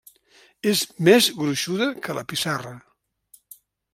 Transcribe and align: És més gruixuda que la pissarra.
És 0.71 0.79
més 1.07 1.27
gruixuda 1.41 1.91
que 2.07 2.17
la 2.21 2.25
pissarra. 2.33 2.75